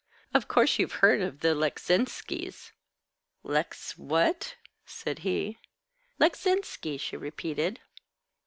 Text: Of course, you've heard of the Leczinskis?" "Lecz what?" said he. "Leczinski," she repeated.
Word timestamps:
Of 0.33 0.47
course, 0.47 0.79
you've 0.79 0.93
heard 1.05 1.21
of 1.21 1.41
the 1.41 1.49
Leczinskis?" 1.49 2.71
"Lecz 3.43 3.91
what?" 3.99 4.55
said 4.83 5.19
he. 5.19 5.59
"Leczinski," 6.19 6.99
she 6.99 7.15
repeated. 7.15 7.79